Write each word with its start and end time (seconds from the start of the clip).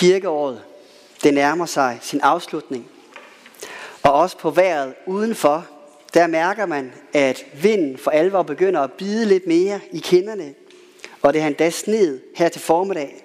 Kirkeåret, 0.00 0.62
det 1.22 1.34
nærmer 1.34 1.66
sig 1.66 1.98
sin 2.02 2.20
afslutning. 2.20 2.88
Og 4.02 4.12
også 4.12 4.38
på 4.38 4.50
vejret 4.50 4.94
udenfor, 5.06 5.66
der 6.14 6.26
mærker 6.26 6.66
man, 6.66 6.92
at 7.12 7.44
vinden 7.62 7.98
for 7.98 8.10
alvor 8.10 8.42
begynder 8.42 8.80
at 8.80 8.92
bide 8.92 9.26
lidt 9.26 9.46
mere 9.46 9.80
i 9.92 9.98
kinderne. 9.98 10.54
Og 11.22 11.32
det 11.32 11.40
har 11.40 11.48
endda 11.48 11.70
sned 11.70 12.20
her 12.36 12.48
til 12.48 12.60
formiddag. 12.60 13.24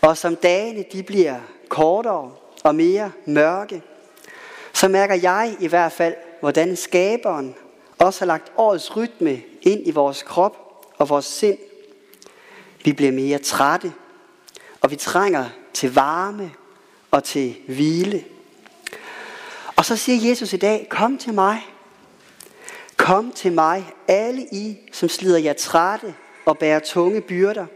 Og 0.00 0.16
som 0.16 0.36
dagene 0.36 0.84
de 0.92 1.02
bliver 1.02 1.40
kortere 1.68 2.32
og 2.64 2.74
mere 2.74 3.12
mørke, 3.26 3.82
så 4.72 4.88
mærker 4.88 5.14
jeg 5.14 5.56
i 5.60 5.66
hvert 5.66 5.92
fald, 5.92 6.14
hvordan 6.40 6.76
skaberen 6.76 7.54
også 7.98 8.20
har 8.20 8.26
lagt 8.26 8.52
årets 8.56 8.96
rytme 8.96 9.42
ind 9.62 9.86
i 9.86 9.90
vores 9.90 10.22
krop 10.22 10.56
og 10.98 11.08
vores 11.08 11.26
sind. 11.26 11.58
Vi 12.84 12.92
bliver 12.92 13.12
mere 13.12 13.38
trætte, 13.38 13.92
og 14.86 14.90
vi 14.90 14.96
trænger 14.96 15.48
til 15.74 15.94
varme 15.94 16.52
og 17.10 17.24
til 17.24 17.56
hvile. 17.68 18.24
Og 19.76 19.84
så 19.84 19.96
siger 19.96 20.28
Jesus 20.28 20.52
i 20.52 20.56
dag, 20.56 20.86
kom 20.90 21.18
til 21.18 21.34
mig. 21.34 21.66
Kom 22.96 23.32
til 23.32 23.52
mig, 23.52 23.86
alle 24.08 24.46
I, 24.52 24.78
som 24.92 25.08
slider 25.08 25.38
jer 25.38 25.52
trætte 25.52 26.14
og 26.44 26.58
bærer 26.58 26.78
tunge 26.78 27.20
byrder, 27.20 27.66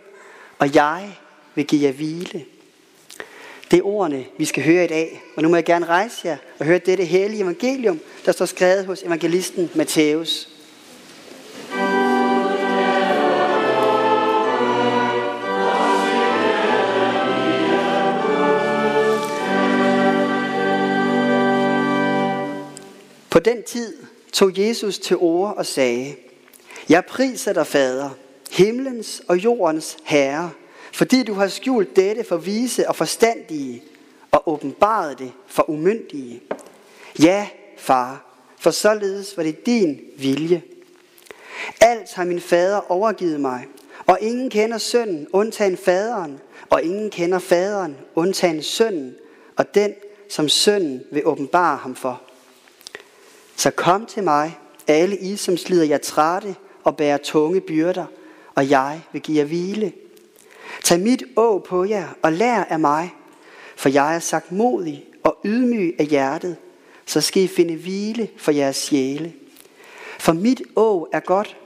og 0.59 0.75
jeg 0.75 1.19
vil 1.55 1.67
give 1.67 1.83
jer 1.83 1.93
hvile. 1.93 2.45
Det 3.71 3.79
er 3.79 3.87
ordene, 3.87 4.25
vi 4.39 4.45
skal 4.45 4.65
høre 4.65 4.85
i 4.85 4.89
dag. 4.89 5.23
Og 5.37 5.43
nu 5.43 5.49
må 5.49 5.57
jeg 5.57 5.65
gerne 5.65 5.87
rejse 5.87 6.29
jer 6.29 6.37
og 6.59 6.67
høre 6.67 6.79
dette 6.79 7.05
hellige 7.05 7.43
evangelium, 7.43 8.01
der 8.27 8.33
står 8.33 8.47
skrevet 8.47 8.87
hos 8.87 9.03
evangelisten 9.03 9.71
Matthæus. 9.75 10.49
På 23.31 23.39
den 23.39 23.63
tid 23.63 23.97
tog 24.33 24.59
Jesus 24.59 24.99
til 24.99 25.17
ord 25.17 25.57
og 25.57 25.67
sagde, 25.67 26.15
Jeg 26.89 27.05
priser 27.05 27.53
dig, 27.53 27.67
Fader, 27.67 28.11
himlens 28.51 29.23
og 29.29 29.37
jordens 29.37 29.97
Herre, 30.05 30.51
fordi 30.93 31.23
du 31.23 31.35
har 31.35 31.49
skjult 31.49 31.97
dette 31.97 32.25
for 32.25 32.37
vise 32.37 32.89
og 32.89 32.97
forstandige, 32.97 33.83
og 34.31 34.49
åbenbaret 34.49 35.19
det 35.19 35.33
for 35.47 35.71
umyndige. 35.71 36.41
Ja, 37.23 37.49
far, 37.79 38.25
for 38.59 38.71
således 38.71 39.37
var 39.37 39.43
det 39.43 39.67
din 39.67 40.01
vilje. 40.19 40.63
Alt 41.81 42.13
har 42.13 42.25
min 42.25 42.41
fader 42.41 42.91
overgivet 42.93 43.41
mig, 43.41 43.67
og 44.07 44.19
ingen 44.21 44.51
kender 44.51 44.79
sønnen, 44.79 45.27
undtagen 45.33 45.77
faderen, 45.77 46.41
og 46.71 46.83
ingen 46.83 47.11
kender 47.11 47.39
faderen, 47.39 47.97
undtagen 48.15 48.63
sønnen, 48.63 49.15
og 49.57 49.75
den, 49.75 49.95
som 50.29 50.49
sønnen 50.49 51.03
vil 51.13 51.27
åbenbare 51.27 51.77
ham 51.77 51.97
for. 51.97 52.23
Så 53.61 53.71
kom 53.71 54.07
til 54.07 54.25
mig, 54.25 54.59
alle 54.87 55.17
I, 55.19 55.37
som 55.37 55.57
slider 55.57 55.85
jer 55.85 55.99
trætte 55.99 56.55
og 56.85 56.97
bærer 56.97 57.17
tunge 57.17 57.61
byrder, 57.61 58.07
og 58.55 58.71
jeg 58.71 59.01
vil 59.13 59.23
give 59.23 59.39
jer 59.39 59.45
hvile. 59.45 59.93
Tag 60.85 61.01
mit 61.01 61.23
å 61.37 61.59
på 61.59 61.85
jer 61.85 62.09
og 62.23 62.33
lær 62.33 62.65
af 62.65 62.81
mig, 62.81 63.11
for 63.77 63.89
jeg 63.89 64.15
er 64.15 64.19
sagt 64.19 64.53
modig 64.53 65.05
og 65.23 65.37
ydmyg 65.45 65.95
af 65.99 66.07
hjertet, 66.07 66.57
så 67.07 67.21
skal 67.21 67.43
I 67.43 67.47
finde 67.47 67.77
hvile 67.77 68.29
for 68.37 68.51
jeres 68.51 68.77
sjæle. 68.77 69.33
For 70.19 70.33
mit 70.33 70.63
å 70.77 71.09
er 71.13 71.21
godt, 71.21 71.57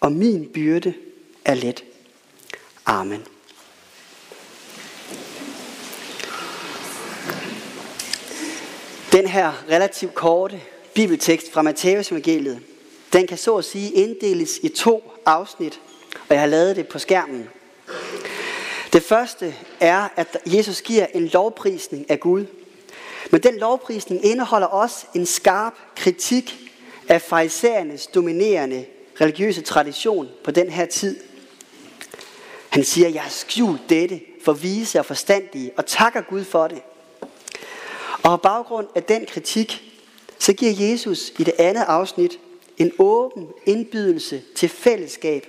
og 0.00 0.12
min 0.12 0.48
byrde 0.54 0.94
er 1.44 1.54
let. 1.54 1.84
Amen. 2.86 3.22
Den 9.12 9.26
her 9.26 9.52
relativt 9.70 10.14
korte 10.14 10.60
bibeltekst 10.98 11.52
fra 11.52 11.62
Matteus 11.62 12.10
evangeliet, 12.12 12.60
den 13.12 13.26
kan 13.26 13.38
så 13.38 13.56
at 13.56 13.64
sige 13.64 13.90
inddeles 13.90 14.58
i 14.62 14.68
to 14.68 15.12
afsnit, 15.26 15.80
og 16.28 16.34
jeg 16.34 16.40
har 16.40 16.46
lavet 16.46 16.76
det 16.76 16.88
på 16.88 16.98
skærmen. 16.98 17.48
Det 18.92 19.02
første 19.02 19.54
er, 19.80 20.08
at 20.16 20.38
Jesus 20.46 20.82
giver 20.82 21.06
en 21.14 21.28
lovprisning 21.28 22.10
af 22.10 22.20
Gud. 22.20 22.46
Men 23.30 23.42
den 23.42 23.58
lovprisning 23.58 24.24
indeholder 24.24 24.66
også 24.66 25.06
en 25.14 25.26
skarp 25.26 25.74
kritik 25.96 26.70
af 27.08 27.22
farisæernes 27.22 28.06
dominerende 28.06 28.86
religiøse 29.20 29.62
tradition 29.62 30.28
på 30.44 30.50
den 30.50 30.70
her 30.70 30.86
tid. 30.86 31.20
Han 32.68 32.84
siger, 32.84 33.08
jeg 33.08 33.22
har 33.22 33.30
skjult 33.30 33.80
dette 33.88 34.20
for 34.44 34.52
vise 34.52 34.98
og 34.98 35.06
forstandige, 35.06 35.70
og 35.76 35.86
takker 35.86 36.20
Gud 36.20 36.44
for 36.44 36.68
det. 36.68 36.82
Og 38.22 38.30
på 38.30 38.36
baggrund 38.36 38.86
af 38.94 39.02
den 39.02 39.26
kritik, 39.26 39.87
så 40.38 40.52
giver 40.52 40.72
Jesus 40.90 41.32
i 41.38 41.44
det 41.44 41.54
andet 41.58 41.84
afsnit 41.88 42.38
en 42.78 42.92
åben 42.98 43.48
indbydelse 43.66 44.42
til 44.54 44.68
fællesskab, 44.68 45.46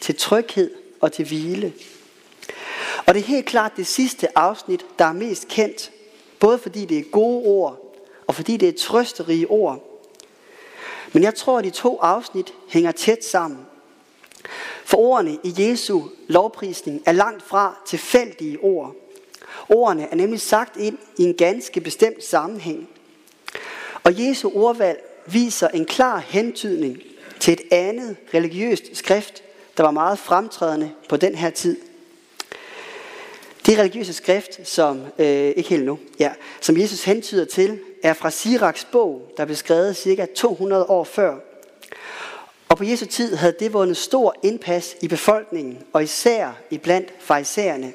til 0.00 0.16
tryghed 0.16 0.70
og 1.00 1.12
til 1.12 1.26
hvile. 1.26 1.72
Og 3.06 3.14
det 3.14 3.20
er 3.20 3.26
helt 3.26 3.46
klart 3.46 3.72
det 3.76 3.86
sidste 3.86 4.38
afsnit, 4.38 4.86
der 4.98 5.04
er 5.04 5.12
mest 5.12 5.48
kendt, 5.48 5.92
både 6.40 6.58
fordi 6.58 6.84
det 6.84 6.98
er 6.98 7.02
gode 7.02 7.46
ord, 7.46 7.96
og 8.26 8.34
fordi 8.34 8.56
det 8.56 8.68
er 8.68 8.78
trøsterige 8.78 9.46
ord. 9.46 9.88
Men 11.12 11.22
jeg 11.22 11.34
tror, 11.34 11.58
at 11.58 11.64
de 11.64 11.70
to 11.70 11.98
afsnit 12.00 12.54
hænger 12.68 12.92
tæt 12.92 13.24
sammen. 13.24 13.58
For 14.84 14.96
ordene 14.98 15.38
i 15.44 15.54
Jesu 15.58 16.02
lovprisning 16.28 17.02
er 17.06 17.12
langt 17.12 17.42
fra 17.42 17.76
tilfældige 17.86 18.58
ord. 18.58 18.94
Ordene 19.68 20.08
er 20.10 20.14
nemlig 20.14 20.40
sagt 20.40 20.76
ind 20.76 20.98
i 21.18 21.22
en 21.22 21.34
ganske 21.34 21.80
bestemt 21.80 22.24
sammenhæng. 22.24 22.88
Og 24.04 24.12
Jesu 24.18 24.50
ordvalg 24.54 24.98
viser 25.26 25.68
en 25.68 25.84
klar 25.84 26.18
hentydning 26.18 26.98
til 27.40 27.52
et 27.52 27.60
andet 27.70 28.16
religiøst 28.34 28.96
skrift, 28.96 29.42
der 29.76 29.82
var 29.82 29.90
meget 29.90 30.18
fremtrædende 30.18 30.90
på 31.08 31.16
den 31.16 31.34
her 31.34 31.50
tid. 31.50 31.76
Det 33.66 33.78
religiøse 33.78 34.12
skrift, 34.12 34.68
som, 34.68 35.00
øh, 35.18 35.26
ikke 35.56 35.68
helt 35.68 35.84
nu, 35.84 35.98
ja, 36.18 36.32
som 36.60 36.76
Jesus 36.76 37.04
hentyder 37.04 37.44
til, 37.44 37.78
er 38.02 38.12
fra 38.12 38.30
Siraks 38.30 38.84
bog, 38.92 39.32
der 39.36 39.44
blev 39.44 39.56
skrevet 39.56 39.96
cirka 39.96 40.26
200 40.36 40.84
år 40.84 41.04
før. 41.04 41.36
Og 42.68 42.76
på 42.76 42.84
Jesu 42.84 43.06
tid 43.06 43.34
havde 43.34 43.54
det 43.60 43.72
vundet 43.72 43.96
stor 43.96 44.34
indpas 44.42 44.96
i 45.00 45.08
befolkningen, 45.08 45.78
og 45.92 46.02
især 46.02 46.52
i 46.70 46.78
blandt 46.78 47.12
farisæerne. 47.20 47.92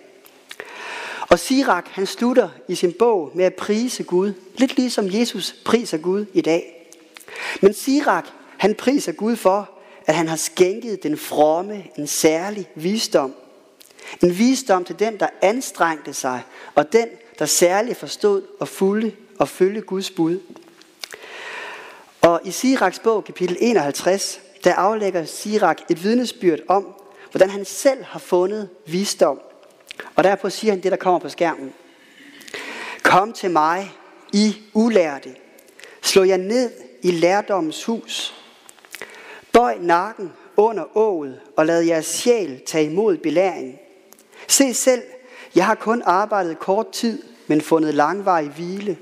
Og 1.29 1.39
Sirak, 1.39 1.88
han 1.88 2.05
slutter 2.05 2.49
i 2.67 2.75
sin 2.75 2.93
bog 2.99 3.31
med 3.33 3.45
at 3.45 3.53
prise 3.53 4.03
Gud, 4.03 4.33
lidt 4.55 4.77
ligesom 4.77 5.13
Jesus 5.13 5.55
priser 5.65 5.97
Gud 5.97 6.25
i 6.33 6.41
dag. 6.41 6.91
Men 7.61 7.73
Sirak, 7.73 8.25
han 8.57 8.75
priser 8.75 9.11
Gud 9.11 9.35
for, 9.35 9.69
at 10.05 10.15
han 10.15 10.27
har 10.27 10.35
skænket 10.35 11.03
den 11.03 11.17
fromme 11.17 11.83
en 11.97 12.07
særlig 12.07 12.69
visdom. 12.75 13.33
En 14.23 14.38
visdom 14.38 14.83
til 14.83 14.99
den, 14.99 15.19
der 15.19 15.27
anstrengte 15.41 16.13
sig, 16.13 16.41
og 16.75 16.93
den, 16.93 17.07
der 17.39 17.45
særligt 17.45 17.99
forstod 17.99 18.41
og 18.59 18.67
fulde 18.67 19.11
og 19.39 19.49
følge 19.49 19.81
Guds 19.81 20.11
bud. 20.11 20.39
Og 22.21 22.41
i 22.44 22.51
Siraks 22.51 22.99
bog, 22.99 23.23
kapitel 23.23 23.57
51, 23.59 24.39
der 24.63 24.73
aflægger 24.73 25.25
Sirak 25.25 25.81
et 25.89 26.03
vidnesbyrd 26.03 26.59
om, 26.67 26.95
hvordan 27.31 27.49
han 27.49 27.65
selv 27.65 28.03
har 28.03 28.19
fundet 28.19 28.69
visdom. 28.85 29.39
Og 30.16 30.24
derpå 30.24 30.50
siger 30.50 30.72
han 30.72 30.84
det, 30.84 30.91
der 30.91 30.97
kommer 30.97 31.19
på 31.19 31.30
skærmen. 31.30 31.74
Kom 33.03 33.34
til 33.34 33.52
mig, 33.52 33.91
I 34.34 34.58
ulærte. 34.74 35.35
Slå 36.02 36.24
jer 36.24 36.38
ned 36.38 36.72
i 37.02 37.12
lærdommens 37.12 37.84
hus. 37.84 38.34
Bøj 39.52 39.78
nakken 39.80 40.31
under 40.57 40.97
ået 40.97 41.40
og 41.56 41.66
lad 41.66 41.81
jeres 41.81 42.06
sjæl 42.06 42.62
tage 42.66 42.86
imod 42.86 43.18
belæring. 43.18 43.80
Se 44.47 44.74
selv, 44.74 45.03
jeg 45.56 45.66
har 45.66 45.75
kun 45.75 46.02
arbejdet 46.06 46.60
kort 46.60 46.92
tid, 46.92 47.24
men 47.48 47.62
fundet 47.62 47.94
langvarig 47.94 48.50
hvile. 48.50 48.98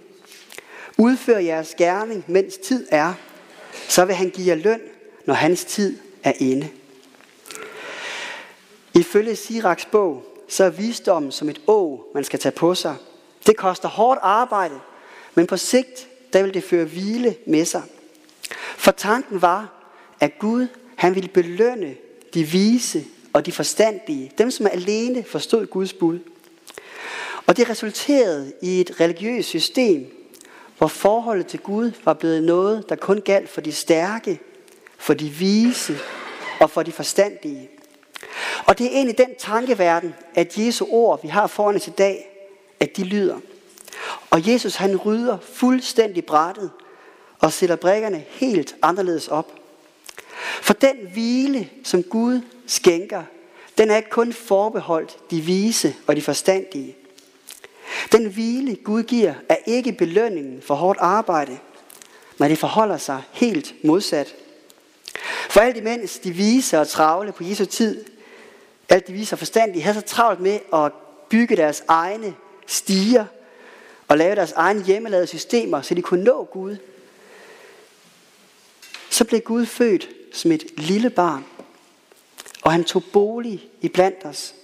Udfør 0.98 1.38
jeres 1.38 1.76
gerning, 1.78 2.24
mens 2.28 2.58
tid 2.58 2.88
er, 2.92 3.14
så 3.88 4.06
vil 4.06 4.16
han 4.16 4.30
give 4.30 4.48
jer 4.48 4.56
løn, 4.56 4.82
når 5.26 5.34
hans 5.34 5.66
tid 5.66 5.98
er 6.24 6.34
inde. 6.40 6.70
Ifølge 8.94 9.36
Siraks 9.36 9.86
bog, 9.86 10.35
så 10.48 10.64
er 10.64 10.70
visdommen 10.70 11.32
som 11.32 11.50
et 11.50 11.62
å, 11.68 12.12
man 12.14 12.24
skal 12.24 12.40
tage 12.40 12.52
på 12.52 12.76
sig. 12.76 12.96
Det 13.48 13.58
koster 13.58 13.90
hårdt 13.90 14.20
arbejde, 14.24 14.80
men 15.36 15.48
på 15.48 15.58
sigt, 15.58 16.08
der 16.34 16.44
vil 16.44 16.54
det 16.54 16.64
føre 16.64 16.86
hvile 16.86 17.36
med 17.48 17.66
sig. 17.66 17.84
For 18.78 18.92
tanken 18.92 19.42
var, 19.42 19.74
at 20.20 20.40
Gud, 20.40 20.68
han 20.96 21.16
ville 21.16 21.30
belønne 21.30 21.96
de 22.34 22.44
vise 22.44 23.06
og 23.34 23.46
de 23.46 23.52
forstandige, 23.52 24.32
dem 24.38 24.52
som 24.52 24.68
alene 24.72 25.24
forstod 25.24 25.66
Guds 25.66 25.94
bud. 25.94 26.20
Og 27.48 27.58
det 27.58 27.70
resulterede 27.70 28.54
i 28.62 28.82
et 28.82 29.00
religiøst 29.00 29.50
system, 29.50 30.06
hvor 30.78 30.88
forholdet 30.88 31.48
til 31.48 31.60
Gud 31.60 31.92
var 32.06 32.14
blevet 32.14 32.44
noget, 32.44 32.90
der 32.90 32.96
kun 32.96 33.22
galt 33.22 33.50
for 33.50 33.62
de 33.62 33.72
stærke, 33.72 34.40
for 34.98 35.14
de 35.14 35.30
vise 35.30 35.98
og 36.60 36.70
for 36.70 36.84
de 36.84 36.92
forstandige. 36.92 37.70
Og 38.66 38.78
det 38.78 38.86
er 38.86 38.90
egentlig 38.90 39.18
den 39.18 39.36
tankeverden, 39.40 40.16
at 40.36 40.58
Jesu 40.58 40.86
ord, 40.90 41.22
vi 41.22 41.28
har 41.28 41.48
foran 41.48 41.76
os 41.76 41.88
i 41.88 41.92
dag, 41.92 42.28
at 42.80 42.98
de 42.98 43.04
lyder. 43.04 43.38
Og 44.30 44.48
Jesus 44.48 44.76
han 44.76 44.96
rydder 44.98 45.38
fuldstændig 45.54 46.26
brættet 46.26 46.72
og 47.40 47.54
sætter 47.54 47.76
brækkerne 47.76 48.24
helt 48.30 48.76
anderledes 48.82 49.28
op. 49.28 49.52
For 50.62 50.74
den 50.74 50.96
hvile, 51.14 51.70
som 51.84 52.04
Gud 52.04 52.42
skænker, 52.68 53.24
den 53.78 53.92
er 53.92 53.98
ikke 53.98 54.10
kun 54.10 54.34
forbeholdt 54.34 55.18
de 55.32 55.42
vise 55.42 55.96
og 56.08 56.16
de 56.16 56.22
forstandige. 56.22 56.96
Den 58.12 58.26
hvile, 58.26 58.76
Gud 58.76 59.04
giver, 59.04 59.34
er 59.50 59.58
ikke 59.66 59.92
belønningen 59.92 60.62
for 60.62 60.76
hårdt 60.76 61.00
arbejde, 61.02 61.58
men 62.38 62.50
det 62.50 62.60
forholder 62.60 62.98
sig 62.98 63.22
helt 63.32 63.74
modsat. 63.84 64.36
For 65.50 65.60
alt 65.60 65.78
imens 65.78 66.20
de 66.20 66.32
vise 66.32 66.80
og 66.80 66.88
travle 66.88 67.32
på 67.32 67.44
Jesu 67.44 67.66
tid, 67.66 68.06
alt 68.90 69.08
de 69.08 69.14
viser 69.14 69.36
forstandige, 69.36 69.84
havde 69.84 70.00
så 70.00 70.02
travlt 70.02 70.40
med 70.40 70.60
at 70.74 70.92
bygge 71.30 71.56
deres 71.56 71.84
egne 71.88 72.36
stiger 72.68 73.26
og 74.08 74.18
lave 74.18 74.36
deres 74.36 74.52
egne 74.52 74.84
hjemmelavede 74.84 75.28
systemer, 75.28 75.82
så 75.82 75.94
de 75.94 76.02
kunne 76.02 76.24
nå 76.24 76.44
Gud, 76.44 76.78
så 79.10 79.26
blev 79.26 79.42
Gud 79.42 79.66
født 79.66 80.10
som 80.34 80.52
et 80.52 80.64
lille 80.78 81.10
barn, 81.10 81.46
og 82.62 82.72
han 82.72 82.84
tog 82.84 83.04
bolig 83.14 83.70
i 83.82 83.90
blandt 83.90 84.26
os. 84.26 84.56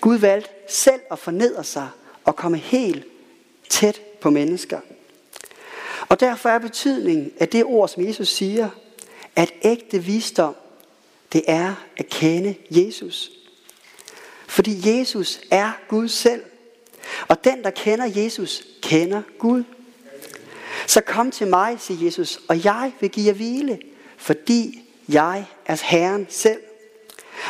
Gud 0.00 0.16
valgte 0.16 0.50
selv 0.68 1.00
at 1.10 1.18
fornedre 1.18 1.64
sig 1.64 1.88
og 2.24 2.36
komme 2.36 2.56
helt 2.56 3.04
tæt 3.68 4.00
på 4.20 4.30
mennesker. 4.30 4.80
Og 6.08 6.20
derfor 6.20 6.48
er 6.48 6.58
betydningen 6.58 7.32
af 7.38 7.48
det 7.48 7.64
ord, 7.64 7.88
som 7.88 8.06
Jesus 8.06 8.28
siger, 8.28 8.68
at 9.36 9.52
ægte 9.62 9.98
visdom, 9.98 10.54
det 11.34 11.42
er 11.46 11.74
at 11.96 12.08
kende 12.08 12.54
Jesus. 12.70 13.30
Fordi 14.46 14.98
Jesus 14.98 15.40
er 15.50 15.72
Gud 15.88 16.08
selv. 16.08 16.42
Og 17.28 17.44
den, 17.44 17.64
der 17.64 17.70
kender 17.70 18.04
Jesus, 18.16 18.62
kender 18.82 19.22
Gud. 19.38 19.64
Så 20.86 21.00
kom 21.00 21.30
til 21.30 21.46
mig, 21.46 21.76
siger 21.80 22.04
Jesus, 22.04 22.40
og 22.48 22.64
jeg 22.64 22.92
vil 23.00 23.10
give 23.10 23.26
jer 23.26 23.32
hvile, 23.32 23.78
fordi 24.16 24.84
jeg 25.08 25.44
er 25.66 25.82
Herren 25.84 26.26
selv. 26.30 26.60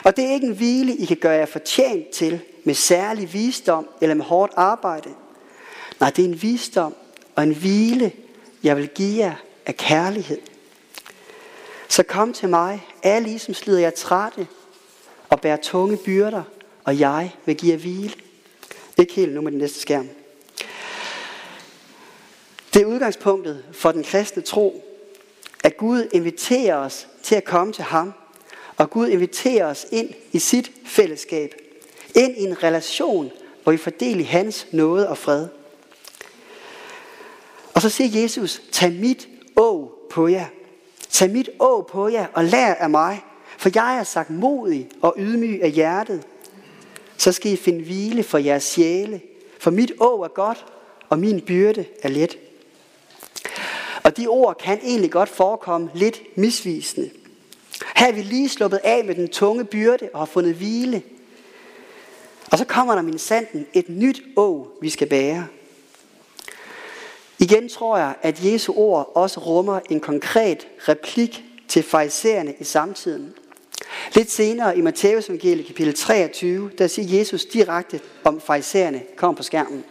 Og 0.05 0.17
det 0.17 0.25
er 0.25 0.33
ikke 0.33 0.47
en 0.47 0.57
hvile, 0.57 0.97
I 0.97 1.05
kan 1.05 1.17
gøre 1.17 1.39
jer 1.39 1.47
fortjent 1.47 2.11
til 2.11 2.41
med 2.65 2.75
særlig 2.75 3.33
visdom 3.33 3.89
eller 4.01 4.15
med 4.15 4.25
hårdt 4.25 4.53
arbejde. 4.57 5.11
Nej, 6.01 6.11
det 6.11 6.25
er 6.25 6.29
en 6.29 6.43
visdom 6.43 6.95
og 7.35 7.43
en 7.43 7.55
hvile, 7.55 8.13
jeg 8.63 8.77
vil 8.77 8.89
give 8.89 9.25
jer 9.25 9.35
af 9.67 9.77
kærlighed. 9.77 10.39
Så 11.95 12.03
kom 12.03 12.33
til 12.33 12.49
mig, 12.49 12.87
alle 13.03 13.31
I, 13.31 13.39
som 13.39 13.55
slider 13.55 13.81
jer 13.81 13.91
trætte 13.91 14.47
og 15.29 15.41
bærer 15.41 15.57
tunge 15.57 15.97
byrder, 15.97 16.43
og 16.85 16.99
jeg 16.99 17.35
vil 17.45 17.57
give 17.57 17.73
jer 17.73 17.79
hvile. 17.79 18.15
Ikke 18.99 19.13
helt 19.13 19.35
nu 19.35 19.41
med 19.41 19.53
den 19.53 19.59
næste 19.59 19.81
skærm. 19.81 20.09
Det 22.75 22.83
er 22.83 22.87
udgangspunktet 22.87 23.65
for 23.73 23.93
den 23.93 24.05
kristne 24.05 24.43
tro, 24.43 24.85
at 25.65 25.77
Gud 25.77 26.09
inviterer 26.13 26.77
os 26.77 27.09
til 27.23 27.35
at 27.35 27.45
komme 27.45 27.73
til 27.73 27.85
ham, 27.85 28.13
og 28.77 28.91
Gud 28.91 29.09
inviterer 29.09 29.67
os 29.67 29.87
ind 29.93 30.11
i 30.33 30.39
sit 30.39 30.73
fællesskab, 30.87 31.55
ind 32.15 32.37
i 32.37 32.43
en 32.43 32.63
relation, 32.63 33.31
hvor 33.63 33.73
vi 33.73 33.79
fordeler 33.79 34.25
hans 34.25 34.67
nåde 34.73 35.09
og 35.09 35.19
fred. 35.19 35.49
Og 37.75 37.83
så 37.83 37.89
siger 37.89 38.21
Jesus, 38.21 38.63
tag 38.73 38.93
mit 38.93 39.29
å 39.57 39.99
på 40.11 40.29
jer. 40.29 40.47
Tag 41.15 41.31
mit 41.31 41.49
å 41.63 41.85
på 41.87 42.09
jer 42.11 42.27
og 42.35 42.45
lær 42.45 42.75
af 42.75 42.91
mig, 42.91 43.21
for 43.59 43.71
jeg 43.75 43.99
er 43.99 44.05
sagt 44.05 44.31
modig 44.31 44.89
og 45.01 45.15
ydmyg 45.19 45.63
af 45.63 45.71
hjertet. 45.71 46.27
Så 47.17 47.33
skal 47.33 47.53
I 47.53 47.57
finde 47.57 47.85
hvile 47.85 48.23
for 48.23 48.39
jeres 48.39 48.65
sjæle, 48.65 49.21
for 49.59 49.71
mit 49.71 49.93
å 50.01 50.25
er 50.25 50.33
godt, 50.35 50.65
og 51.09 51.19
min 51.19 51.41
byrde 51.41 51.85
er 52.03 52.09
let. 52.09 52.39
Og 54.03 54.17
de 54.17 54.27
ord 54.27 54.57
kan 54.59 54.79
egentlig 54.83 55.11
godt 55.11 55.29
forekomme 55.29 55.91
lidt 55.95 56.23
misvisende. 56.37 57.11
Her 57.97 58.09
er 58.09 58.13
vi 58.13 58.23
lige 58.23 58.49
sluppet 58.49 58.81
af 58.85 59.05
med 59.05 59.15
den 59.15 59.29
tunge 59.29 59.65
byrde 59.65 60.09
og 60.13 60.19
har 60.19 60.27
fundet 60.27 60.55
hvile. 60.55 61.03
Og 62.53 62.59
så 62.59 62.65
kommer 62.65 62.95
der 62.95 63.03
min 63.03 63.19
sanden 63.19 63.67
et 63.73 63.89
nyt 63.89 64.23
å, 64.37 64.69
vi 64.81 64.91
skal 64.91 65.09
bære. 65.09 65.47
Igen 67.45 67.69
tror 67.69 67.99
jeg, 67.99 68.15
at 68.23 68.45
Jesu 68.45 68.73
ord 68.77 69.13
også 69.15 69.41
rummer 69.41 69.81
en 69.91 70.01
konkret 70.01 70.67
replik 70.89 71.45
til 71.69 71.83
farisæerne 71.83 72.55
i 72.59 72.65
samtiden. 72.65 73.33
Lidt 74.15 74.31
senere 74.31 74.79
i 74.79 74.81
Matthæus 74.81 75.29
evangeliet 75.29 75.67
kapitel 75.67 75.95
23, 75.95 76.71
der 76.79 76.87
siger 76.87 77.19
Jesus 77.19 77.45
direkte 77.45 78.01
om 78.25 78.41
farisæerne, 78.41 79.03
kom 79.17 79.35
på 79.35 79.43
skærmen 79.43 79.85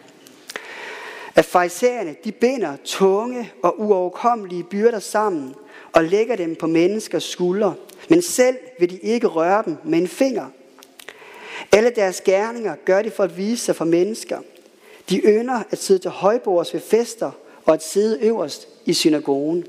at 1.36 1.46
farisæerne 1.46 2.16
de 2.24 2.32
binder 2.32 2.76
tunge 2.86 3.52
og 3.64 3.80
uoverkommelige 3.80 4.64
byrder 4.64 5.00
sammen 5.00 5.56
og 5.94 6.04
lægger 6.04 6.36
dem 6.36 6.56
på 6.56 6.68
menneskers 6.68 7.24
skuldre, 7.24 7.74
men 8.10 8.22
selv 8.22 8.58
vil 8.80 8.90
de 8.90 8.98
ikke 8.98 9.28
røre 9.28 9.64
dem 9.66 9.78
med 9.84 10.00
en 10.00 10.08
finger. 10.08 10.46
Alle 11.72 11.90
deres 11.90 12.22
gerninger 12.22 12.76
gør 12.86 13.02
de 13.02 13.12
for 13.12 13.24
at 13.24 13.38
vise 13.38 13.66
sig 13.66 13.76
for 13.76 13.86
mennesker. 13.86 14.40
De 15.10 15.20
ynder 15.20 15.64
at 15.72 15.78
sidde 15.78 16.00
til 16.00 16.12
højbords 16.12 16.74
ved 16.74 16.82
fester 16.82 17.32
og 17.66 17.74
at 17.74 17.84
sidde 17.84 18.20
øverst 18.22 18.68
i 18.86 18.94
synagogen. 18.94 19.66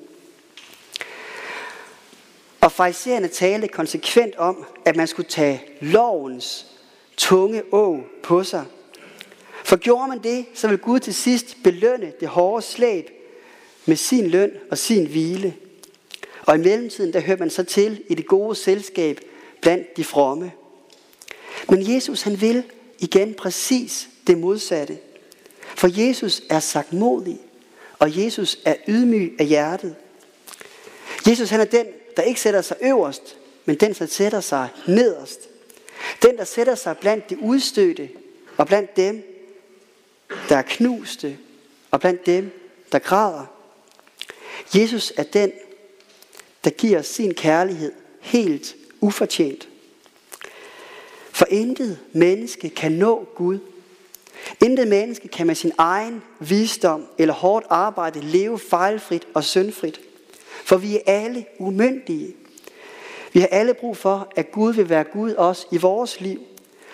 Og 2.61 2.73
farisæerne 2.73 3.29
talte 3.29 3.69
konsekvent 3.69 4.37
om, 4.37 4.65
at 4.85 4.97
man 4.97 5.07
skulle 5.07 5.29
tage 5.29 5.63
lovens 5.81 6.67
tunge 7.17 7.63
å 7.73 7.99
på 8.23 8.45
sig 8.45 8.65
for 9.65 9.77
gjorde 9.77 10.09
man 10.09 10.23
det, 10.23 10.45
så 10.55 10.69
vil 10.69 10.79
Gud 10.79 11.01
til 11.01 11.15
sidst 11.15 11.57
belønne 11.65 12.13
det 12.21 12.29
hårde 12.29 12.63
slæb 12.63 13.11
med 13.87 13.97
sin 13.97 14.27
løn 14.27 14.51
og 14.71 14.79
sin 14.79 15.07
hvile. 15.07 15.55
Og 16.47 16.55
i 16.55 16.59
mellemtiden, 16.59 17.13
der 17.13 17.21
hører 17.21 17.39
man 17.39 17.51
så 17.51 17.63
til 17.63 18.03
i 18.09 18.15
det 18.15 18.27
gode 18.27 18.57
selskab 18.57 19.21
blandt 19.61 19.97
de 19.97 20.05
fromme. 20.05 20.53
Men 21.69 21.95
Jesus 21.95 22.23
han 22.23 22.41
vil 22.41 22.63
igen 22.99 23.35
præcis 23.35 24.09
det 24.27 24.39
modsatte. 24.39 24.99
For 25.77 25.89
Jesus 26.07 26.43
er 26.51 26.61
sagt 26.61 26.93
modig, 26.93 27.39
og 28.05 28.25
Jesus 28.25 28.59
er 28.65 28.75
ydmyg 28.89 29.37
af 29.39 29.47
hjertet. 29.47 29.97
Jesus 31.29 31.51
han 31.51 31.61
er 31.61 31.65
den, 31.65 31.87
der 32.17 32.23
ikke 32.23 32.41
sætter 32.41 32.63
sig 32.63 32.77
øverst, 32.83 33.37
men 33.65 33.77
den, 33.77 33.95
der 33.95 34.07
sætter 34.07 34.41
sig 34.41 34.69
nederst. 34.87 35.41
Den, 36.23 36.37
der 36.37 36.45
sætter 36.45 36.75
sig 36.75 36.99
blandt 36.99 37.31
de 37.31 37.39
udstødte 37.43 38.09
og 38.57 38.67
blandt 38.67 38.97
dem, 38.97 39.23
der 40.49 40.57
er 40.57 40.63
knuste, 40.63 41.39
og 41.91 42.01
blandt 42.01 42.27
dem, 42.27 42.51
der 42.93 42.99
græder. 42.99 43.47
Jesus 44.75 45.13
er 45.17 45.23
den, 45.23 45.53
der 46.65 46.71
giver 46.71 47.03
sin 47.03 47.35
kærlighed 47.35 47.93
helt 48.21 48.77
ufortjent. 49.01 49.69
For 51.31 51.47
intet 51.51 51.99
menneske 52.13 52.69
kan 52.69 52.93
nå 52.93 53.29
Gud. 53.35 53.59
Intet 54.65 54.89
menneske 54.89 55.29
kan 55.29 55.47
med 55.47 55.55
sin 55.55 55.73
egen 55.79 56.23
visdom 56.41 57.07
eller 57.19 57.35
hårdt 57.35 57.67
arbejde 57.71 58.21
leve 58.21 58.59
fejlfrit 58.59 59.27
og 59.35 59.45
syndfrit. 59.45 60.01
For 60.65 60.77
vi 60.77 60.97
er 60.97 61.01
alle 61.07 61.45
umyndige. 61.59 62.35
Vi 63.33 63.41
har 63.41 63.47
alle 63.47 63.75
brug 63.75 63.97
for, 63.97 64.33
at 64.37 64.53
Gud 64.53 64.75
vil 64.75 64.89
være 64.89 65.05
Gud 65.05 65.33
også 65.33 65.67
i 65.71 65.77
vores 65.77 66.21
liv. 66.21 66.41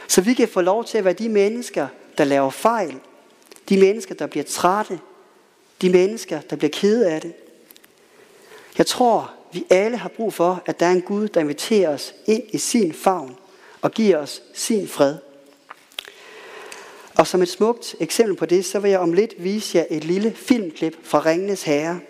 Så 0.09 0.21
vi 0.21 0.35
kan 0.35 0.49
få 0.49 0.61
lov 0.61 0.85
til 0.85 0.99
at 0.99 1.05
være 1.05 1.15
de 1.15 1.29
mennesker, 1.29 1.89
der 2.19 2.25
laver 2.25 2.51
fejl, 2.51 2.95
de 3.69 3.81
mennesker, 3.81 4.15
der 4.15 4.27
bliver 4.27 4.45
trætte. 4.45 5.01
De 5.83 5.91
mennesker, 5.91 6.41
der 6.41 6.57
bliver 6.57 6.71
kede 6.71 7.11
af 7.11 7.21
det. 7.21 7.33
Jeg 8.79 8.87
tror, 8.87 9.33
vi 9.53 9.67
alle 9.71 9.97
har 9.97 10.09
brug 10.09 10.35
for, 10.35 10.63
at 10.67 10.81
der 10.81 10.87
er 10.87 10.93
en 10.93 11.03
Gud, 11.03 11.29
der 11.29 11.41
inviterer 11.41 11.95
os 11.95 12.15
ind 12.27 12.43
i 12.51 12.59
sin 12.59 12.93
favn 12.93 13.37
og 13.83 13.93
giver 13.93 14.19
os 14.19 14.43
sin 14.55 14.89
fred. 14.89 15.17
Og 17.21 17.27
som 17.27 17.43
et 17.43 17.49
smukt 17.49 17.97
eksempel 18.01 18.37
på 18.37 18.47
det, 18.47 18.65
så 18.65 18.79
vil 18.79 18.91
jeg 18.91 19.01
om 19.01 19.13
lidt 19.13 19.35
vise 19.39 19.79
jer 19.79 19.85
et 19.91 20.05
lille 20.05 20.33
filmklip 20.37 20.97
fra 21.03 21.23
Ringenes 21.27 21.63
Herre. 21.63 22.01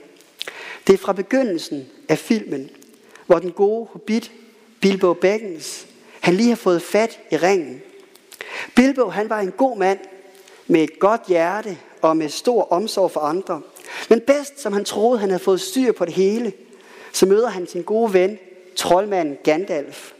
Det 0.86 0.92
er 0.92 0.98
fra 0.98 1.12
begyndelsen 1.12 1.86
af 2.08 2.18
filmen, 2.18 2.70
hvor 3.26 3.38
den 3.38 3.52
gode 3.52 3.86
hobbit 3.92 4.32
Bilbo 4.80 5.12
Baggins, 5.12 5.86
han 6.20 6.34
lige 6.34 6.48
har 6.48 6.56
fået 6.56 6.82
fat 6.82 7.18
i 7.32 7.36
ringen. 7.36 7.82
Bilbo, 8.74 9.08
han 9.08 9.30
var 9.30 9.40
en 9.40 9.50
god 9.50 9.78
mand, 9.78 9.98
med 10.66 10.82
et 10.82 10.98
godt 10.98 11.22
hjerte 11.28 11.78
og 12.02 12.16
med 12.16 12.28
stor 12.28 12.72
omsorg 12.72 13.10
for 13.10 13.20
andre. 13.20 13.60
Men 14.08 14.20
bedst 14.20 14.60
som 14.60 14.72
han 14.72 14.84
troede, 14.84 15.18
han 15.18 15.30
havde 15.30 15.42
fået 15.42 15.60
styr 15.60 15.92
på 15.92 16.04
det 16.04 16.14
hele, 16.14 16.52
så 17.12 17.26
møder 17.26 17.48
han 17.48 17.66
sin 17.66 17.82
gode 17.82 18.12
ven, 18.12 18.38
troldmanden 18.76 19.38
Gandalf. 19.44 20.12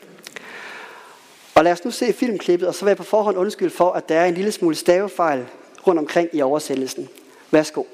Og 1.55 1.65
lad 1.65 1.73
os 1.73 1.85
nu 1.85 1.91
se 1.91 2.13
filmklippet, 2.13 2.69
og 2.69 2.75
så 2.75 2.85
vil 2.85 2.91
jeg 2.91 2.97
på 2.97 3.03
forhånd 3.03 3.37
undskylde 3.37 3.71
for, 3.71 3.93
at 3.93 4.09
der 4.09 4.15
er 4.21 4.27
en 4.27 4.35
lille 4.35 4.53
smule 4.53 4.77
stavefejl 4.77 5.47
rundt 5.87 5.99
omkring 5.99 6.29
i 6.33 6.43
oversættelsen. 6.43 7.09
Værsgo. 7.51 7.85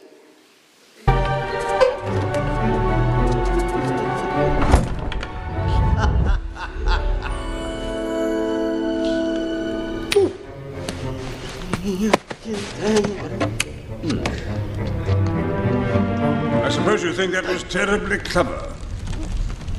I 16.64 16.70
suppose 16.70 17.04
you 17.04 17.12
think 17.12 17.32
that 17.32 17.44
was 17.44 17.62
terribly 17.62 18.18
clever. 18.18 18.74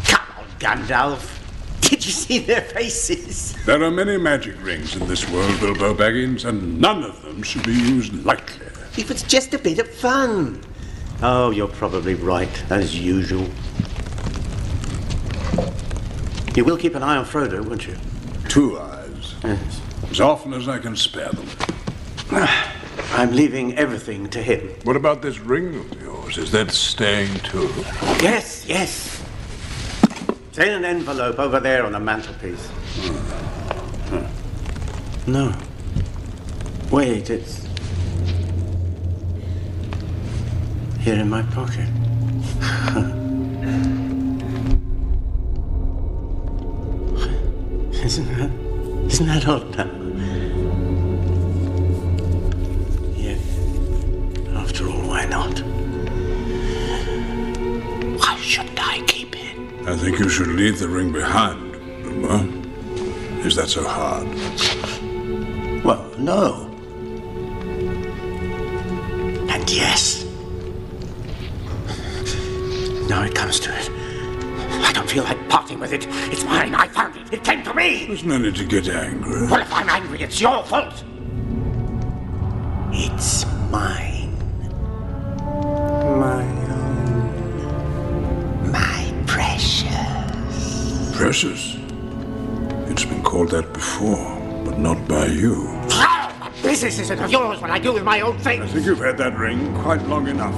Come 0.05 0.27
on, 0.39 0.45
Gandalf. 0.59 1.36
Did 1.87 2.05
you 2.05 2.11
see 2.11 2.39
their 2.39 2.61
faces? 2.61 3.55
There 3.65 3.81
are 3.81 3.89
many 3.89 4.17
magic 4.17 4.61
rings 4.61 4.97
in 4.97 5.07
this 5.07 5.29
world, 5.29 5.57
Bilbo 5.61 5.93
Baggins, 5.93 6.43
and 6.43 6.81
none 6.81 7.01
of 7.01 7.21
them 7.21 7.41
should 7.41 7.65
be 7.65 7.71
used 7.71 8.13
lightly. 8.25 8.67
It 8.97 9.07
was 9.07 9.23
just 9.23 9.53
a 9.53 9.57
bit 9.57 9.79
of 9.79 9.89
fun. 9.89 10.61
Oh, 11.21 11.51
you're 11.51 11.69
probably 11.69 12.15
right, 12.15 12.71
as 12.71 12.99
usual. 12.99 13.47
You 16.57 16.65
will 16.65 16.75
keep 16.75 16.93
an 16.95 17.03
eye 17.03 17.15
on 17.15 17.23
Frodo, 17.23 17.65
won't 17.65 17.87
you? 17.87 17.95
Two 18.49 18.77
eyes. 18.77 19.35
Yes. 19.45 19.81
As 20.11 20.19
often 20.19 20.53
as 20.53 20.67
I 20.67 20.79
can 20.79 20.95
spare 20.97 21.29
them. 21.29 21.47
I'm 23.13 23.31
leaving 23.31 23.77
everything 23.77 24.27
to 24.31 24.43
him. 24.43 24.73
What 24.83 24.97
about 24.97 25.21
this 25.21 25.39
ring 25.39 25.73
of 25.79 26.01
yours? 26.01 26.37
Is 26.37 26.51
that 26.51 26.71
staying 26.71 27.33
too? 27.39 27.69
Yes, 28.21 28.65
yes. 28.67 29.23
It's 30.57 30.67
in 30.67 30.73
an 30.73 30.85
envelope 30.85 31.37
over 31.37 31.59
there 31.59 31.85
on 31.85 31.91
the 31.91 31.99
mantelpiece. 31.99 32.65
Hmm. 32.65 33.13
Hmm. 34.09 34.25
Hmm. 34.25 35.31
No. 35.31 35.53
Wait, 36.89 37.29
it's. 37.29 37.67
Here 40.99 41.19
in 41.19 41.29
my 41.29 41.43
pocket. 41.43 41.77
isn't 48.03 48.27
that. 48.35 48.49
Isn't 49.11 49.27
that 49.27 49.47
odd 49.47 49.77
now? 49.77 50.06
Think 59.97 60.19
you 60.19 60.29
should 60.29 60.47
leave 60.47 60.79
the 60.79 60.87
ring 60.87 61.11
behind, 61.11 61.71
Bilbo. 62.03 62.37
Is 63.45 63.55
that 63.55 63.67
so 63.67 63.83
hard? 63.87 64.27
Well, 65.83 66.09
no. 66.17 66.69
And 69.49 69.69
yes. 69.69 70.23
Now 73.09 73.23
it 73.23 73.33
comes 73.33 73.59
to 73.61 73.73
it. 73.73 73.89
I 74.85 74.91
don't 74.93 75.09
feel 75.09 75.23
like 75.23 75.49
parting 75.49 75.79
with 75.79 75.93
it. 75.93 76.05
It's 76.31 76.43
mine. 76.43 76.75
I 76.75 76.87
found 76.87 77.15
it. 77.17 77.33
It 77.33 77.43
came 77.43 77.63
to 77.63 77.73
me. 77.73 78.05
There's 78.05 78.23
no 78.23 78.37
need 78.37 78.55
to 78.55 78.65
get 78.65 78.87
angry. 78.89 79.47
Well, 79.47 79.61
if 79.61 79.73
I'm 79.73 79.89
angry, 79.89 80.21
it's 80.21 80.39
your 80.39 80.63
fault. 80.63 81.03
It's 82.91 83.45
mine. 83.71 84.06
Precious. 91.39 91.75
It's 92.89 93.05
been 93.05 93.21
called 93.21 93.51
that 93.51 93.71
before, 93.71 94.41
but 94.65 94.79
not 94.79 95.07
by 95.07 95.27
you. 95.27 95.67
Ah, 95.91 96.51
business 96.63 96.97
isn't 96.97 97.19
of 97.19 97.29
yours 97.29 97.61
when 97.61 97.69
I 97.69 97.77
do 97.77 97.93
with 97.93 98.03
my 98.03 98.21
own 98.21 98.39
thing. 98.39 98.63
I 98.63 98.65
think 98.65 98.87
you've 98.87 98.97
had 98.97 99.19
that 99.19 99.37
ring 99.37 99.71
quite 99.83 100.01
long 100.07 100.27
enough. 100.27 100.55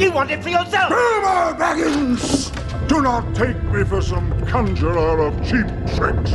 You 0.00 0.10
want 0.10 0.32
it 0.32 0.42
for 0.42 0.48
yourself. 0.48 0.88
Bilbo 0.88 1.54
Baggins! 1.62 2.50
Do 2.88 3.00
not 3.02 3.36
take 3.36 3.62
me 3.70 3.84
for 3.84 4.02
some 4.02 4.28
conjurer 4.46 5.20
of 5.20 5.36
cheap 5.46 5.68
tricks. 5.94 6.32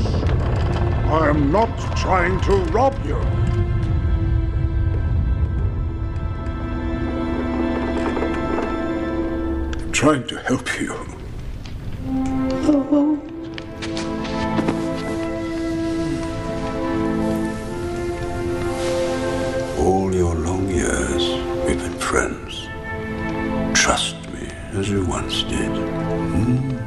I 1.11 1.27
am 1.27 1.51
not 1.51 1.97
trying 1.97 2.39
to 2.43 2.53
rob 2.71 2.97
you. 3.05 3.17
I'm 9.81 9.91
trying 9.91 10.25
to 10.27 10.39
help 10.39 10.79
you. 10.79 11.10
All 19.79 20.13
your 20.13 20.35
long 20.35 20.69
years, 20.69 21.23
we've 21.65 21.79
been 21.79 21.97
friends. 21.97 22.67
Trust 23.73 24.15
me, 24.31 24.47
as 24.73 24.89
you 24.89 25.03
once 25.05 25.41
did. 25.43 25.71
Hmm? 25.71 26.77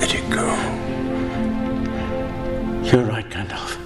Let 0.00 0.14
it 0.14 0.30
go. 0.30 0.46
You're 2.82 3.04
right, 3.04 3.28
Gandalf. 3.28 3.76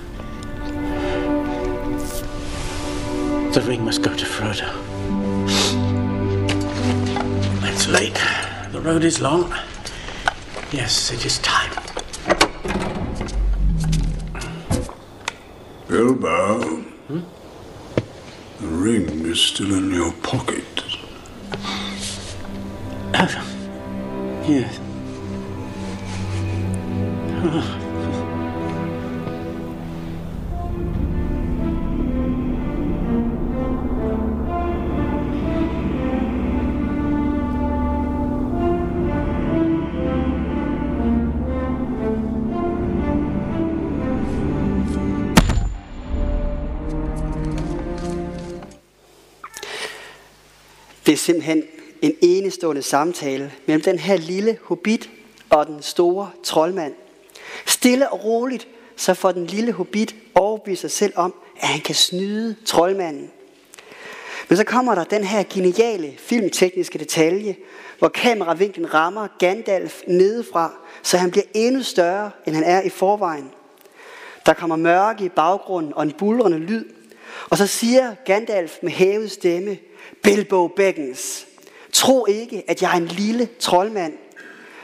The 3.55 3.61
ring 3.63 3.85
must 3.85 4.03
go 4.03 4.15
to 4.15 4.25
Frodo. 4.25 4.71
It's 7.65 7.89
late. 7.89 8.21
The 8.71 8.81
road 8.81 9.03
is 9.03 9.21
long. 9.21 9.53
Yes, 10.73 11.13
it 11.13 11.27
is 11.27 11.39
time. 11.41 11.71
Bilbo, 15.87 16.81
hmm? 17.09 17.21
the 18.59 18.67
ring 18.67 19.27
is 19.27 19.39
still 19.39 19.75
in 19.75 19.93
your 19.93 20.13
pocket. 20.23 20.65
Yes. 24.49 24.82
Det 51.13 51.19
er 51.19 51.23
simpelthen 51.23 51.63
en 52.03 52.15
enestående 52.21 52.83
samtale 52.83 53.53
mellem 53.67 53.83
den 53.83 53.99
her 53.99 54.17
lille 54.17 54.59
hobbit 54.63 55.11
og 55.51 55.67
den 55.67 55.83
store 55.83 56.31
troldmand. 56.45 56.95
Stille 57.67 58.13
og 58.13 58.25
roligt, 58.25 58.69
så 58.97 59.15
får 59.15 59.33
den 59.33 59.47
lille 59.47 59.73
hobbit 59.73 60.15
overbevist 60.35 60.81
sig 60.81 60.91
selv 60.91 61.13
om, 61.17 61.35
at 61.61 61.69
han 61.69 61.81
kan 61.81 61.95
snyde 61.95 62.57
troldmanden. 62.65 63.31
Men 64.49 64.57
så 64.57 64.65
kommer 64.65 64.95
der 64.95 65.05
den 65.05 65.25
her 65.25 65.43
geniale 65.51 66.15
filmtekniske 66.19 66.99
detalje, 66.99 67.57
hvor 67.99 68.09
kameravinklen 68.09 68.95
rammer 68.95 69.29
Gandalf 69.39 70.01
nedefra, 70.07 70.73
så 71.03 71.17
han 71.17 71.31
bliver 71.31 71.47
endnu 71.55 71.83
større, 71.83 72.31
end 72.47 72.55
han 72.55 72.65
er 72.65 72.83
i 72.83 72.89
forvejen. 72.89 73.51
Der 74.47 74.53
kommer 74.53 74.77
mørke 74.77 75.25
i 75.25 75.29
baggrunden 75.29 75.95
og 75.95 76.03
en 76.03 76.13
bulrende 76.13 76.59
lyd. 76.59 76.85
Og 77.51 77.59
så 77.59 77.67
siger 77.67 78.15
Gandalf 78.25 78.79
med 78.83 78.91
hævet 78.91 79.31
stemme, 79.31 79.79
Bilbo 80.23 80.69
Baggins, 80.69 81.47
tro 81.93 82.27
ikke, 82.27 82.65
at 82.69 82.83
jeg 82.83 82.93
er 82.93 82.97
en 82.97 83.07
lille 83.07 83.49
troldmand, 83.59 84.13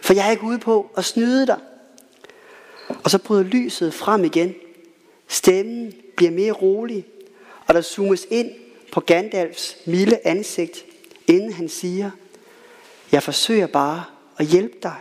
for 0.03 0.15
jeg 0.15 0.27
er 0.27 0.31
ikke 0.31 0.45
ude 0.45 0.59
på 0.59 0.91
at 0.97 1.05
snyde 1.05 1.47
dig. 1.47 1.59
Og 3.05 3.11
så 3.11 3.19
bryder 3.19 3.43
lyset 3.43 3.95
frem 3.95 4.25
igen. 4.25 4.55
Stemmen 5.29 5.93
bliver 6.17 6.31
mere 6.31 6.53
rolig, 6.53 7.07
og 7.67 7.75
der 7.75 7.81
zoomes 7.81 8.27
ind 8.31 8.51
på 8.93 9.01
Gandalfs 9.01 9.77
milde 9.87 10.19
ansigt, 10.25 10.85
inden 11.27 11.53
han 11.53 11.69
siger, 11.69 12.11
jeg 13.13 13.23
forsøger 13.23 13.67
bare 13.67 14.05
at 14.39 14.47
hjælpe 14.47 14.77
dig. 14.83 14.97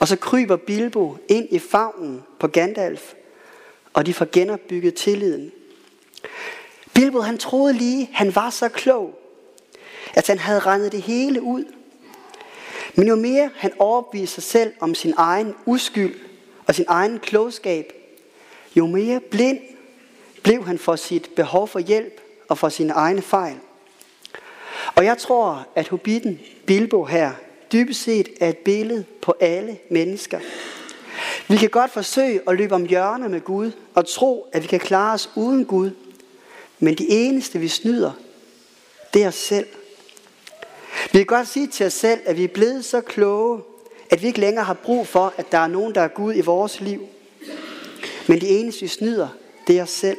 Og 0.00 0.08
så 0.08 0.16
kryber 0.16 0.56
Bilbo 0.56 1.16
ind 1.28 1.48
i 1.50 1.58
favnen 1.58 2.22
på 2.38 2.48
Gandalf, 2.48 3.12
og 3.92 4.06
de 4.06 4.14
får 4.14 4.26
genopbygget 4.32 4.94
tilliden. 4.94 5.52
Bilbo 6.94 7.20
han 7.20 7.38
troede 7.38 7.72
lige, 7.72 8.10
han 8.12 8.34
var 8.34 8.50
så 8.50 8.68
klog, 8.68 9.14
at 10.14 10.26
han 10.26 10.38
havde 10.38 10.58
regnet 10.58 10.92
det 10.92 11.02
hele 11.02 11.42
ud. 11.42 11.64
Men 12.94 13.08
jo 13.08 13.16
mere 13.16 13.50
han 13.56 13.72
overbeviste 13.78 14.34
sig 14.34 14.42
selv 14.42 14.72
om 14.80 14.94
sin 14.94 15.14
egen 15.16 15.54
uskyld 15.66 16.14
og 16.66 16.74
sin 16.74 16.84
egen 16.88 17.18
klogskab, 17.18 17.92
jo 18.76 18.86
mere 18.86 19.20
blind 19.20 19.58
blev 20.42 20.64
han 20.66 20.78
for 20.78 20.96
sit 20.96 21.30
behov 21.36 21.68
for 21.68 21.78
hjælp 21.78 22.20
og 22.48 22.58
for 22.58 22.68
sine 22.68 22.92
egne 22.92 23.22
fejl. 23.22 23.56
Og 24.94 25.04
jeg 25.04 25.18
tror, 25.18 25.66
at 25.74 25.88
hobbiten 25.88 26.40
Bilbo 26.66 27.04
her 27.04 27.32
dybest 27.72 28.02
set 28.02 28.28
er 28.40 28.48
et 28.48 28.58
billede 28.58 29.04
på 29.22 29.34
alle 29.40 29.78
mennesker. 29.90 30.40
Vi 31.48 31.56
kan 31.56 31.68
godt 31.68 31.90
forsøge 31.90 32.40
at 32.48 32.56
løbe 32.56 32.74
om 32.74 32.86
hjørner 32.86 33.28
med 33.28 33.40
Gud 33.40 33.72
og 33.94 34.08
tro, 34.08 34.46
at 34.52 34.62
vi 34.62 34.68
kan 34.68 34.80
klare 34.80 35.14
os 35.14 35.30
uden 35.36 35.64
Gud. 35.64 35.90
Men 36.80 36.94
de 36.94 37.08
eneste, 37.08 37.58
vi 37.58 37.68
snyder, 37.68 38.12
det 39.14 39.22
er 39.22 39.28
os 39.28 39.34
selv. 39.34 39.66
Vi 41.12 41.18
kan 41.18 41.26
godt 41.26 41.48
sige 41.48 41.66
til 41.66 41.86
os 41.86 41.92
selv, 41.92 42.20
at 42.24 42.36
vi 42.36 42.44
er 42.44 42.48
blevet 42.48 42.84
så 42.84 43.00
kloge, 43.00 43.60
at 44.10 44.22
vi 44.22 44.26
ikke 44.26 44.40
længere 44.40 44.64
har 44.64 44.74
brug 44.74 45.06
for, 45.06 45.34
at 45.36 45.52
der 45.52 45.58
er 45.58 45.66
nogen, 45.66 45.94
der 45.94 46.00
er 46.00 46.08
Gud 46.08 46.34
i 46.34 46.40
vores 46.40 46.80
liv. 46.80 47.06
Men 48.26 48.40
de 48.40 48.48
eneste, 48.48 48.80
vi 48.80 48.88
snyder, 48.88 49.28
det 49.66 49.78
er 49.78 49.82
os 49.82 49.90
selv. 49.90 50.18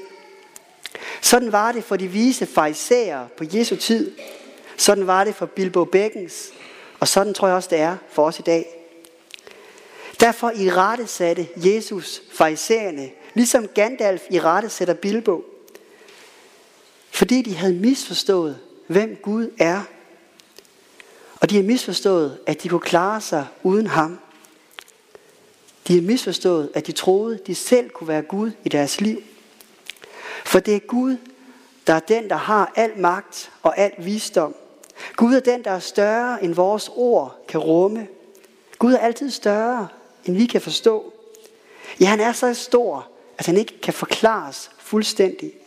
Sådan 1.22 1.52
var 1.52 1.72
det 1.72 1.84
for 1.84 1.96
de 1.96 2.08
vise 2.08 2.46
farisæere 2.46 3.28
på 3.38 3.44
Jesu 3.54 3.76
tid. 3.76 4.12
Sådan 4.78 5.08
var 5.08 5.24
det 5.24 5.36
for 5.36 5.46
Bilbo 5.46 5.86
Bækkens. 5.86 6.50
Og 7.00 7.08
sådan 7.08 7.34
tror 7.34 7.48
jeg 7.48 7.56
også, 7.56 7.70
det 7.72 7.80
er 7.80 7.98
for 8.10 8.26
os 8.26 8.40
i 8.40 8.42
dag. 8.42 8.66
Derfor 10.20 10.52
i 10.56 10.72
rette 10.72 11.08
satte 11.08 11.48
Jesus 11.56 12.22
farisæerne, 12.32 13.10
ligesom 13.34 13.68
Gandalf 13.68 14.22
i 14.30 14.40
rette 14.40 14.70
sætter 14.70 14.94
Bilbo. 14.94 15.51
Fordi 17.22 17.42
de 17.42 17.56
havde 17.56 17.74
misforstået, 17.74 18.60
hvem 18.88 19.18
Gud 19.22 19.50
er. 19.60 19.82
Og 21.36 21.50
de 21.50 21.56
har 21.56 21.64
misforstået, 21.64 22.40
at 22.46 22.64
de 22.64 22.70
kunne 22.70 22.80
klare 22.80 23.22
sig 23.22 23.48
uden 23.64 23.88
ham. 23.88 24.20
De 25.88 25.94
har 25.94 26.02
misforstået, 26.02 26.70
at 26.74 26.88
de 26.88 26.92
troede, 26.92 27.40
de 27.48 27.56
selv 27.56 27.90
kunne 27.90 28.08
være 28.08 28.22
Gud 28.22 28.52
i 28.64 28.70
deres 28.70 29.02
liv. 29.02 29.22
For 30.46 30.60
det 30.60 30.76
er 30.76 30.80
Gud, 30.80 31.18
der 31.88 31.94
er 31.94 32.00
den, 32.00 32.30
der 32.30 32.36
har 32.36 32.72
al 32.76 32.92
magt 32.98 33.52
og 33.62 33.78
al 33.78 33.92
visdom. 33.98 34.56
Gud 35.16 35.36
er 35.36 35.40
den, 35.40 35.64
der 35.64 35.72
er 35.72 35.80
større, 35.80 36.44
end 36.44 36.54
vores 36.54 36.90
ord 36.96 37.46
kan 37.48 37.60
rumme. 37.60 38.08
Gud 38.80 38.94
er 38.94 39.00
altid 39.00 39.30
større, 39.30 39.88
end 40.26 40.36
vi 40.36 40.46
kan 40.46 40.62
forstå. 40.62 41.14
Ja, 42.00 42.06
han 42.06 42.20
er 42.20 42.32
så 42.32 42.54
stor, 42.54 43.08
at 43.38 43.46
han 43.46 43.58
ikke 43.58 43.82
kan 43.82 43.94
forklares 43.94 44.72
fuldstændig. 44.78 45.61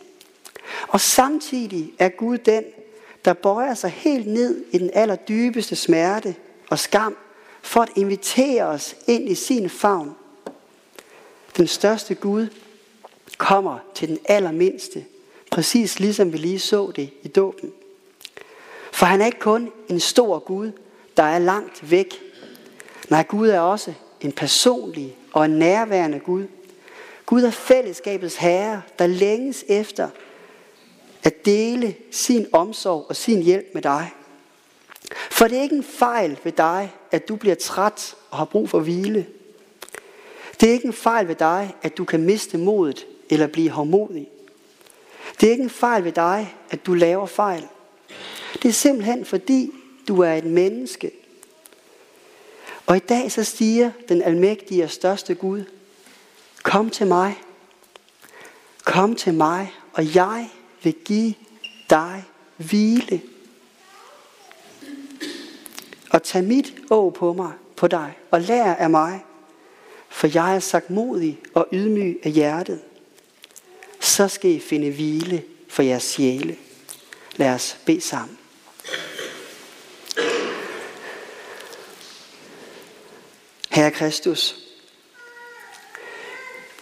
Og 0.87 1.01
samtidig 1.01 1.93
er 1.99 2.09
Gud 2.09 2.37
den, 2.37 2.63
der 3.25 3.33
bøjer 3.33 3.73
sig 3.73 3.89
helt 3.89 4.27
ned 4.27 4.65
i 4.71 4.77
den 4.77 4.89
allerdybeste 4.93 5.75
smerte 5.75 6.35
og 6.69 6.79
skam, 6.79 7.17
for 7.61 7.81
at 7.81 7.89
invitere 7.95 8.63
os 8.63 8.95
ind 9.07 9.29
i 9.29 9.35
sin 9.35 9.69
favn. 9.69 10.15
Den 11.57 11.67
største 11.67 12.15
Gud 12.15 12.47
kommer 13.37 13.79
til 13.95 14.07
den 14.07 14.19
allermindste, 14.25 15.05
præcis 15.51 15.99
ligesom 15.99 16.33
vi 16.33 16.37
lige 16.37 16.59
så 16.59 16.91
det 16.95 17.09
i 17.23 17.27
dåben. 17.27 17.71
For 18.91 19.05
han 19.05 19.21
er 19.21 19.25
ikke 19.25 19.39
kun 19.39 19.71
en 19.89 19.99
stor 19.99 20.39
Gud, 20.39 20.71
der 21.17 21.23
er 21.23 21.39
langt 21.39 21.91
væk. 21.91 22.21
Nej, 23.09 23.23
Gud 23.23 23.47
er 23.47 23.59
også 23.59 23.93
en 24.21 24.31
personlig 24.31 25.17
og 25.33 25.45
en 25.45 25.51
nærværende 25.51 26.19
Gud. 26.19 26.43
Gud 27.25 27.43
er 27.43 27.51
fællesskabets 27.51 28.35
herre, 28.35 28.81
der 28.99 29.07
længes 29.07 29.65
efter 29.67 30.09
at 31.25 31.45
dele 31.45 31.95
sin 32.11 32.47
omsorg 32.51 33.05
og 33.09 33.15
sin 33.15 33.41
hjælp 33.41 33.65
med 33.73 33.81
dig. 33.81 34.11
For 35.31 35.47
det 35.47 35.57
er 35.57 35.61
ikke 35.61 35.75
en 35.75 35.83
fejl 35.83 36.39
ved 36.43 36.51
dig, 36.51 36.93
at 37.11 37.27
du 37.27 37.35
bliver 37.35 37.55
træt 37.55 38.15
og 38.31 38.37
har 38.37 38.45
brug 38.45 38.69
for 38.69 38.79
hvile. 38.79 39.25
Det 40.59 40.69
er 40.69 40.73
ikke 40.73 40.87
en 40.87 40.93
fejl 40.93 41.27
ved 41.27 41.35
dig, 41.35 41.75
at 41.81 41.97
du 41.97 42.05
kan 42.05 42.23
miste 42.23 42.57
modet 42.57 43.07
eller 43.29 43.47
blive 43.47 43.69
hårdmodig. 43.69 44.27
Det 45.39 45.47
er 45.47 45.51
ikke 45.51 45.63
en 45.63 45.69
fejl 45.69 46.03
ved 46.03 46.11
dig, 46.11 46.55
at 46.69 46.85
du 46.85 46.93
laver 46.93 47.25
fejl. 47.25 47.67
Det 48.53 48.69
er 48.69 48.73
simpelthen 48.73 49.25
fordi, 49.25 49.71
du 50.07 50.21
er 50.21 50.33
et 50.33 50.45
menneske. 50.45 51.11
Og 52.85 52.95
i 52.95 52.99
dag 52.99 53.31
så 53.31 53.43
siger 53.43 53.91
den 54.09 54.21
almægtige 54.21 54.83
og 54.83 54.91
største 54.91 55.35
Gud, 55.35 55.63
kom 56.63 56.89
til 56.89 57.07
mig. 57.07 57.41
Kom 58.83 59.15
til 59.15 59.33
mig, 59.33 59.73
og 59.93 60.15
jeg 60.15 60.49
vil 60.85 60.95
give 61.05 61.33
dig 61.89 62.23
hvile. 62.57 63.21
Og 66.09 66.23
tag 66.23 66.43
mit 66.43 66.73
å 66.89 67.09
på 67.09 67.33
mig, 67.33 67.53
på 67.75 67.87
dig, 67.87 68.13
og 68.31 68.41
lær 68.41 68.73
af 68.73 68.89
mig, 68.89 69.25
for 70.09 70.27
jeg 70.33 70.55
er 70.55 70.59
sagt 70.59 70.89
modig 70.89 71.39
og 71.53 71.67
ydmyg 71.73 72.19
af 72.23 72.31
hjertet. 72.31 72.81
Så 73.99 74.27
skal 74.27 74.51
I 74.51 74.59
finde 74.59 74.91
hvile 74.91 75.43
for 75.67 75.83
jeres 75.83 76.03
sjæle. 76.03 76.57
Lad 77.35 77.53
os 77.53 77.77
bede 77.85 78.01
sammen. 78.01 78.37
Herre 83.69 83.91
Kristus, 83.91 84.55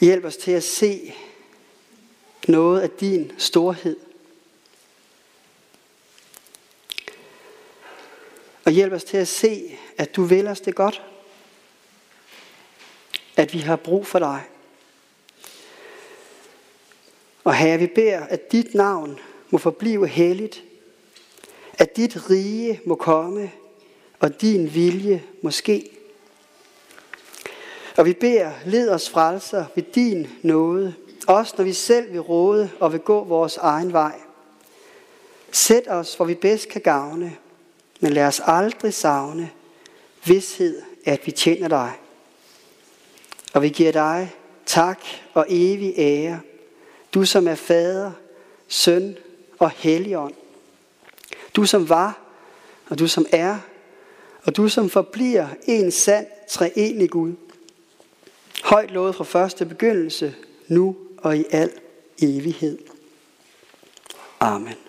hjælp 0.02 0.26
os 0.26 0.38
til 0.38 0.52
at 0.52 0.63
se 0.63 1.13
noget 2.48 2.82
af 2.82 2.90
din 2.90 3.32
storhed. 3.38 3.98
Og 8.66 8.72
hjælp 8.72 8.94
os 8.94 9.04
til 9.04 9.18
at 9.18 9.28
se, 9.28 9.78
at 9.98 10.16
du 10.16 10.24
vil 10.24 10.48
os 10.48 10.62
det 10.62 10.76
godt. 10.76 11.02
At 13.36 13.54
vi 13.54 13.60
har 13.60 13.76
brug 13.76 14.08
for 14.08 14.20
dig. 14.20 14.44
Og 17.44 17.56
herre, 17.56 17.80
vi 17.80 17.88
beder, 17.88 18.20
at 18.20 18.52
dit 18.52 18.76
navn 18.76 19.20
må 19.50 19.58
forblive 19.58 20.08
helligt. 20.08 20.64
At 21.74 21.96
dit 21.96 22.30
rige 22.30 22.82
må 22.86 22.96
komme, 22.96 23.52
og 24.20 24.42
din 24.42 24.74
vilje 24.74 25.24
må 25.42 25.52
ske. 25.52 25.90
Og 27.98 28.06
vi 28.06 28.14
beder, 28.14 28.52
led 28.66 28.90
os 28.90 29.10
frelser 29.10 29.66
ved 29.76 29.84
din 29.84 30.28
nåde, 30.42 30.96
også 31.28 31.54
når 31.58 31.66
vi 31.66 31.74
selv 31.74 32.12
vil 32.12 32.22
råde 32.22 32.70
og 32.80 32.92
vil 32.92 33.00
gå 33.00 33.24
vores 33.24 33.58
egen 33.58 33.94
vej. 33.94 34.20
Sæt 35.52 35.88
os, 35.88 36.16
hvor 36.16 36.26
vi 36.26 36.36
bedst 36.36 36.70
kan 36.70 36.82
gavne, 36.82 37.38
men 38.00 38.14
lad 38.14 38.28
os 38.28 38.42
aldrig 38.46 38.94
savne 38.94 39.50
vidshed, 40.26 40.82
at 41.06 41.22
vi 41.26 41.32
tjener 41.32 41.68
dig. 41.68 41.92
Og 43.54 43.62
vi 43.62 43.70
giver 43.70 43.92
dig 43.92 44.36
tak 44.66 45.00
og 45.34 45.46
evig 45.50 45.94
ære, 45.98 46.40
du 47.14 47.26
som 47.26 47.48
er 47.48 47.56
fader, 47.56 48.12
søn 48.68 49.18
og 49.60 49.70
helligånd. 49.70 50.34
Du 51.56 51.66
som 51.66 51.90
var, 51.90 52.20
og 52.90 53.00
du 53.00 53.08
som 53.08 53.26
er, 53.32 53.58
og 54.44 54.58
du 54.58 54.70
som 54.70 54.90
forbliver 54.90 55.48
en 55.64 55.92
sand 55.92 56.28
treenig 56.50 57.10
Gud. 57.10 57.34
Højt 58.64 58.92
lovet 58.92 59.16
fra 59.16 59.24
første 59.24 59.66
begyndelse, 59.66 60.36
nu 60.68 60.96
og 61.24 61.38
i 61.38 61.46
al 61.52 61.72
evighed. 62.22 62.78
Amen. 64.40 64.83